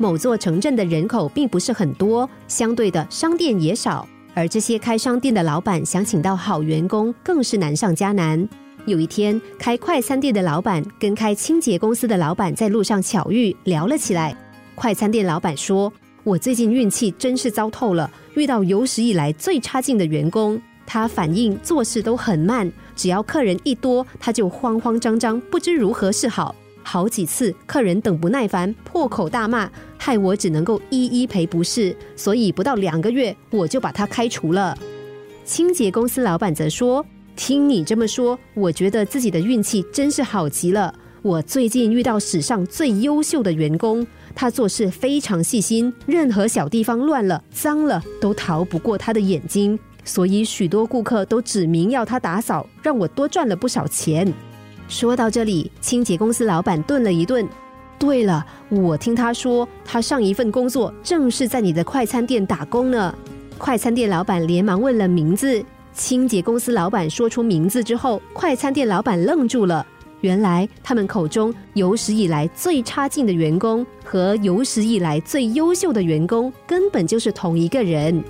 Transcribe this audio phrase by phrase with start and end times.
[0.00, 8.48] 某座城镇的人口并不是很多，相对的商店也少，而这些开商店的老板想请到好员工更是难上加难。
[8.86, 14.34] 有一天，开快餐店的老板跟开清洁公司的老板在路上巧遇，聊了起来。
[14.76, 20.60] 快餐店老板说：“我最近运气真是糟透了，遇到有史以来最差劲的员工。
[20.86, 26.54] 他反应做事都很慢，只要客人一多，他就慌慌张张，不知如何是好。
[26.90, 31.94] 好几次客人等不耐烦，破口大骂，害我只能够一一赔不是。
[32.16, 34.74] 所以不到两个月，我就把他开除了。”
[35.44, 37.04] 清洁公司老板则说。
[37.36, 40.92] 听你这么说，我觉得自己的运气真是好极了。
[41.20, 54.32] 我最近遇到史上最优秀的员工，他做事非常细心，任何小地方乱了、脏了都逃不过他的眼睛，所以许多顾客都指明要他打扫，让我多赚了不少钱。
[54.88, 57.46] 说到这里，清洁公司老板顿了一顿。
[57.98, 63.14] 对了，我听他说，他上一份工作正是在你的快餐店打工呢。
[63.58, 65.62] 快餐店老板连忙问了名字。
[65.92, 69.84] 清洁公司老板说出名字之后，快餐店老板愣住了。
[70.20, 78.24] 原来他们口中有史以来最差劲的员工和有史以来最优秀的员工根本就是同一个人。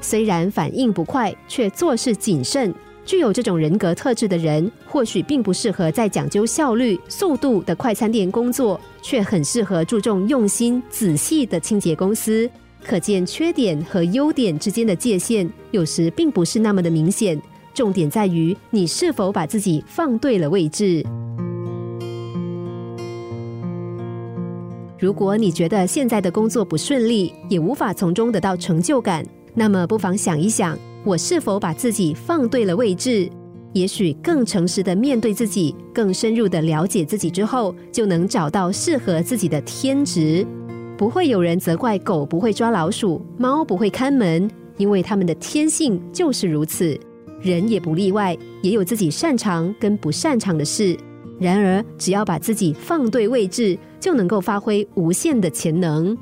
[0.00, 2.72] 虽然反应不快，却做事谨慎。
[3.04, 12.48] 具有这种人格特质的人，或许并不适合在讲究效率、速度的快餐店工作，却很适合注重用心、仔细的清洁公司。
[12.84, 17.40] 可见缺点和优点之间的界限，有时并不是那么的明显。
[17.74, 21.04] 重点在于你是否把自己放对了位置。
[24.98, 33.28] 如果你觉得现在的工作不顺利，也无法从中得到成就感，那么不妨想一想，我是否把自己放对了位置？
[33.72, 40.46] 也许更诚实的面对自己，更深入的了解自己之后，就能找到适合自己的天职。
[40.96, 46.96] 不会有人责怪狗不会抓老鼠，猫不会看门，因为它们的天性就是如此。
[47.40, 50.96] 人也不例外，也有自己擅长跟不擅长的事。
[51.40, 56.16] 然而，只要把自己放对位置，就能够发挥无限的潜能。